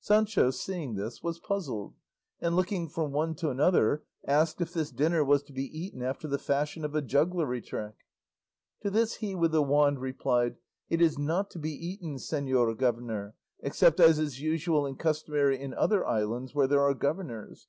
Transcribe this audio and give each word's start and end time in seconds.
Sancho 0.00 0.50
seeing 0.50 0.96
this 0.96 1.22
was 1.22 1.38
puzzled, 1.38 1.94
and 2.40 2.56
looking 2.56 2.88
from 2.88 3.12
one 3.12 3.32
to 3.36 3.48
another 3.48 4.02
asked 4.26 4.60
if 4.60 4.72
this 4.72 4.90
dinner 4.90 5.22
was 5.24 5.40
to 5.44 5.52
be 5.52 5.66
eaten 5.66 6.02
after 6.02 6.26
the 6.26 6.36
fashion 6.36 6.84
of 6.84 6.96
a 6.96 7.00
jugglery 7.00 7.62
trick. 7.62 7.94
To 8.82 8.90
this 8.90 9.18
he 9.18 9.36
with 9.36 9.52
the 9.52 9.62
wand 9.62 10.00
replied, 10.00 10.56
"It 10.90 11.00
is 11.00 11.16
not 11.16 11.48
to 11.52 11.60
be 11.60 11.70
eaten, 11.70 12.16
señor 12.16 12.76
governor, 12.76 13.36
except 13.60 14.00
as 14.00 14.18
is 14.18 14.40
usual 14.40 14.84
and 14.84 14.98
customary 14.98 15.60
in 15.60 15.72
other 15.72 16.04
islands 16.04 16.56
where 16.56 16.66
there 16.66 16.82
are 16.82 16.92
governors. 16.94 17.68